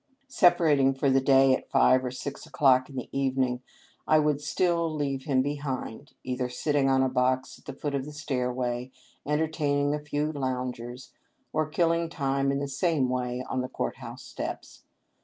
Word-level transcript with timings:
Separating 0.27 0.95
for 0.95 1.11
the 1.11 1.21
day 1.21 1.55
at 1.55 1.69
five 1.69 2.03
or 2.03 2.09
six 2.09 2.47
o'clock 2.47 2.89
in 2.89 2.95
the 2.95 3.07
evening, 3.11 3.61
I 4.07 4.17
would 4.17 4.41
still 4.41 4.91
leave 4.91 5.25
him 5.25 5.43
behind, 5.43 6.13
either 6.23 6.49
sit 6.49 6.71
ting 6.73 6.89
on 6.89 7.03
a 7.03 7.07
box 7.07 7.59
at 7.59 7.65
the 7.65 7.73
foot 7.73 7.93
of 7.93 8.05
the 8.05 8.11
stairway, 8.11 8.89
enter 9.27 9.47
taining 9.47 9.93
a 9.93 10.03
few 10.03 10.31
loungers, 10.31 11.11
or 11.53 11.69
killing 11.69 12.09
time 12.09 12.51
in 12.51 12.57
the 12.57 12.67
same 12.67 13.09
way 13.09 13.45
on 13.47 13.61
the 13.61 13.69
court 13.69 13.97
house 13.97 14.23
steps. 14.23 14.85